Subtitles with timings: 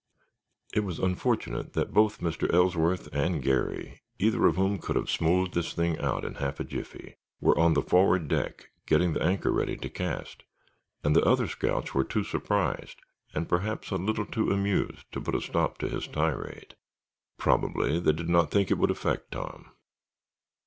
[0.73, 2.51] It was unfortunate that both Mr.
[2.51, 6.63] Ellsworth and Garry, either of whom could have smoothed this thing out in half a
[6.63, 10.41] jiffy, were on the forward deck getting the anchor ready to cast,
[11.03, 12.99] and the other scouts were too surprised,
[13.35, 16.73] and perhaps a little too amused, to put a stop to his tirade.
[17.37, 19.71] Probably they did not think it would affect Tom.